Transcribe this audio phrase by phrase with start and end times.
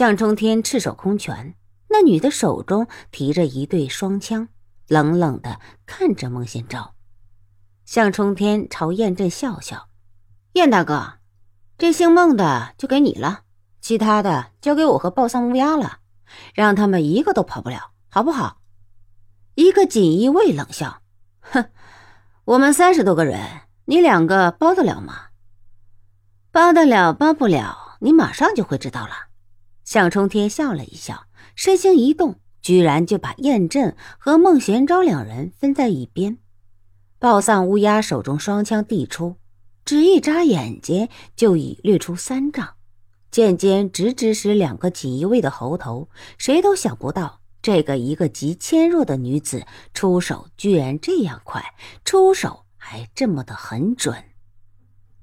[0.00, 1.54] 向冲天赤手空拳，
[1.90, 4.48] 那女的手中提着一对双枪，
[4.88, 6.94] 冷冷的看着孟宪昭。
[7.84, 9.90] 向冲天朝燕震笑笑
[10.56, 11.18] ：“燕大哥，
[11.76, 13.40] 这姓孟的就给你了，
[13.82, 15.98] 其他的交给我和暴丧乌鸦了，
[16.54, 18.62] 让他们一个都跑不了，好不好？”
[19.54, 21.02] 一个锦衣卫冷笑
[21.52, 21.66] ：“哼，
[22.46, 23.38] 我们三十多个人，
[23.84, 25.26] 你两个包得了吗？
[26.50, 29.24] 包得了，包不了，你马上就会知道了。”
[29.90, 31.24] 向冲天笑了一笑，
[31.56, 36.38] 身形一动，居然就把燕震和孟玄昭两人分在一边。
[37.18, 39.34] 暴丧乌鸦手中双枪递出，
[39.84, 42.74] 只一眨眼间就已掠出三丈，
[43.32, 46.08] 剑尖直直使两个锦衣卫的喉头。
[46.38, 54.14] 谁都想不到，这个一个极纤弱的女子出手居然这样快，出手还这么的很准。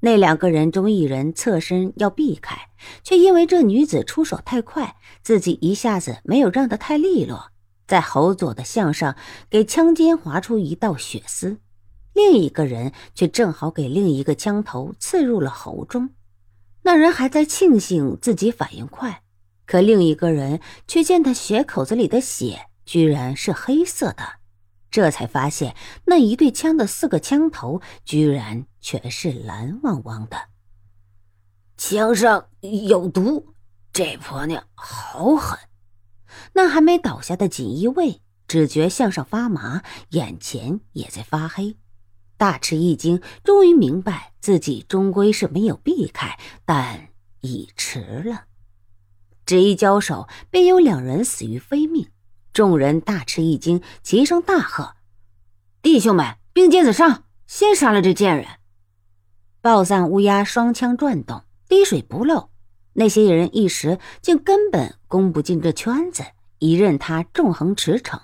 [0.01, 2.69] 那两个人中一人侧身要避开，
[3.03, 7.51] 却因为这女子出手太快，自己一下子没有让得太利落，
[7.87, 9.15] 在喉左的项上
[9.49, 11.57] 给枪尖划出一道血丝。
[12.13, 16.09] 另一个人却正好给另一个枪头刺入了喉中。
[16.83, 19.23] 那人还在庆幸自己反应快，
[19.65, 24.23] 可另一个人却见他血口子里的血居然是黑色的。
[24.89, 30.37] 这才发现，那一对枪的四个枪头居然全是蓝汪汪的。
[31.77, 33.53] 枪上有毒，
[33.93, 35.59] 这婆娘好狠！
[36.53, 41.77] 那还没倒下的锦衣卫只觉向上发麻，眼前也在发黑，
[42.37, 47.09] 大吃一惊，终于明白自己终归是没有避开，但
[47.41, 48.45] 已迟了。
[49.45, 52.09] 只一交手，便有两人死于非命。
[52.57, 54.95] 众人大吃一惊，齐声大喝
[55.83, 58.47] ：“弟兄们，并肩子上，先杀了这贱人！”
[59.61, 62.49] 暴散乌鸦双枪转动，滴水不漏。
[62.93, 66.23] 那些人一时竟根本攻不进这圈子，
[66.57, 68.21] 一任他纵横驰骋。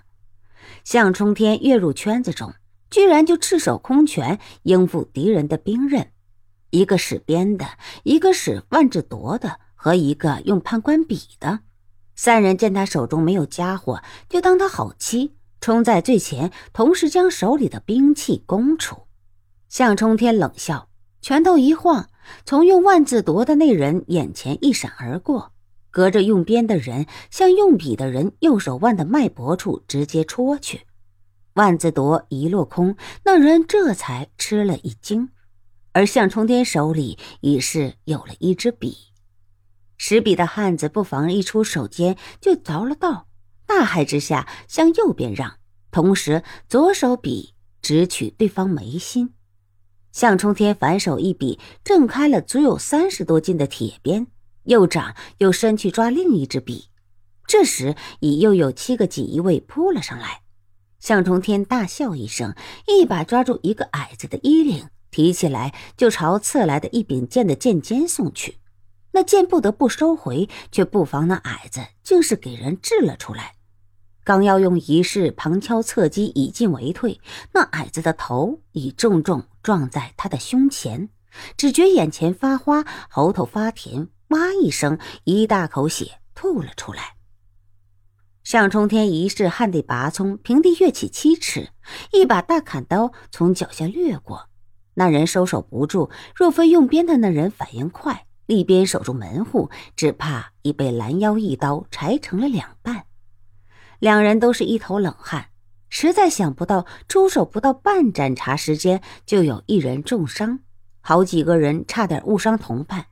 [0.83, 2.55] 向冲天跃入圈子中，
[2.89, 6.09] 居然就赤手空拳应付敌人的兵刃，
[6.71, 7.67] 一个使鞭的，
[8.01, 11.59] 一个使万字夺的，和一个用判官笔的。
[12.15, 19.03] 三人见他手中没有家伙，就当他好欺，冲在最前，同时将手里的兵器攻出。
[19.69, 20.89] 向冲天冷笑，
[21.21, 22.09] 拳头一晃，
[22.45, 25.51] 从用万字夺的那人眼前一闪而过，
[25.89, 30.81] 隔着用鞭的人向用笔的人右手腕的脉搏处直接戳去。
[31.53, 32.95] 万字夺一落空，
[33.25, 35.29] 那人这才吃了一惊，
[35.91, 39.12] 而向冲天手里已是有了一支笔。
[39.97, 43.27] 持笔的汉子不妨一出手间就着了道，
[43.65, 45.55] 大骇之下向右边让，
[45.91, 49.33] 同时左手笔直取对方眉心。
[50.11, 54.27] 向冲天反手一笔，挣开了足有三十多斤的铁鞭，
[54.65, 56.89] 右掌又伸去抓另一支笔。
[57.47, 60.41] 这时已又有七个锦衣卫扑了上来。
[60.99, 62.55] 向冲天大笑一声，
[62.87, 68.59] 一把抓住一个矮子的衣领，提起来就朝刺来的一柄剑的剑尖送去。
[69.13, 73.55] 那剑不得不收回，却不防那矮子竟是给人掷了出来。
[74.23, 77.19] 刚要用一式旁敲侧击以进为退，
[77.51, 81.09] 那矮子的头已重重撞在他的胸前，
[81.55, 87.15] 只觉眼前发花，喉头发甜，哇一声，一大口血吐了出来。
[88.43, 91.69] 向冲天一式旱地拔葱，平地跃起七尺，
[92.11, 94.49] 一把大砍刀从脚下掠过。
[94.95, 98.25] 那人收手不住，若非用鞭的那人反应快。
[98.45, 103.05] 一边守住门户，只怕已被拦腰一刀裁成了两半。
[103.99, 105.47] 两人都是一头冷汗，
[105.89, 110.59] 实在想不到出手不到半盏茶时间，就有一人重伤，
[110.99, 113.05] 好几个人差点误伤同伴，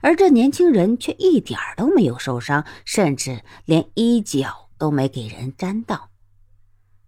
[0.00, 6.08] 而这年轻人却一点都没有受伤，甚至连衣角都没给人沾到。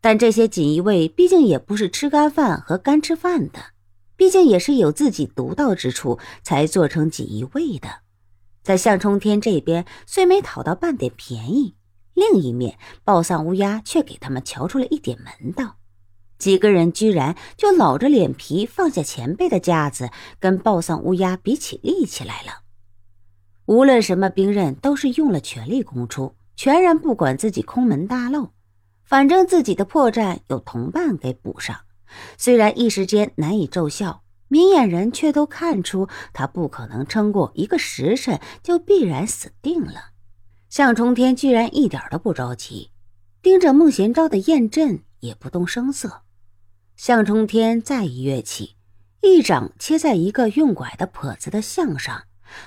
[0.01, 3.74] 但这些锦衣卫毕竟也不是吃干饭和干吃饭的。
[4.17, 7.89] 毕竟也是有自己独到之处，才做成锦衣卫的。
[8.63, 11.75] 在向冲天这边虽没讨到半点便宜，
[12.15, 15.77] 另一面暴丧乌鸦却给他们瞧出了一点门道。
[16.39, 22.63] 几个人居然就老着脸皮放下前辈的架子，跟暴丧乌鸦比起力气来了。
[23.67, 28.51] 无论什么兵刃，都是用了全力攻出，全然不管自己空门大漏，
[29.05, 31.84] 反正自己的破绽有同伴给补上。
[32.37, 40.13] 虽然一时间难以奏效，明眼人却都看出他不可能撑过一个时辰，就必然死定了。
[40.69, 42.91] 向冲天居然一点都不着急，
[43.43, 46.23] 盯着孟贤昭的验阵也不动声色。
[46.97, 48.77] 向冲天再一跃起，
[49.21, 52.25] 一掌切在一个用拐的跛子的项上，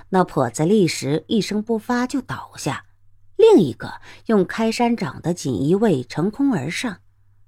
[0.09, 2.85] 那跛子立时一声不发就倒下，
[3.37, 6.99] 另一个用开山掌的锦衣卫乘空而上。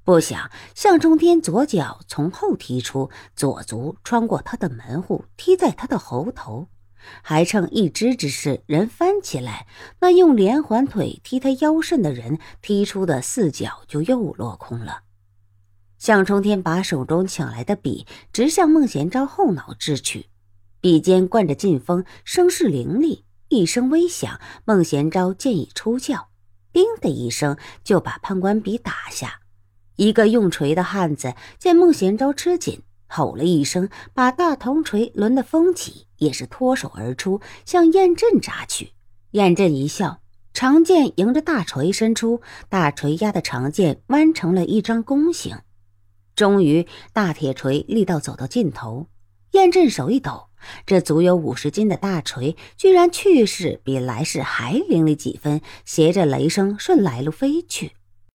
[0.09, 6.67] 不想向冲天左脚从后踢出，左足穿过他的门户，踢在他的喉头，
[7.21, 9.67] 还趁一只之势，人翻起来，
[9.99, 15.03] 那用连环腿踢他腰肾的人踢出的四脚就又落空了。
[15.99, 20.31] 向冲天把手中抢来的笔直向孟贤昭后脑掷去，
[20.81, 26.29] 笔尖灌着劲风，声势凌厉，一声微响，孟贤昭剑已出鞘，
[26.73, 29.38] 叮的一声就把判官笔打下。
[29.99, 38.93] 一个用锤的汉子见孟贤昭吃紧，吼了一声，把大铜锤抡得风起，也是脱手而出，向燕震扎去。
[39.31, 40.21] 燕震一笑，
[40.53, 45.57] 长剑迎着大锤伸出，大锤压的长剑弯成了一张弓形。
[46.33, 49.07] 终于，大铁锤力道走到尽头，
[49.51, 50.47] 燕震手一抖，
[50.85, 57.91] 这足有五十斤的大锤居然去势比来势还凌厉几分，携着雷声顺来路飞去。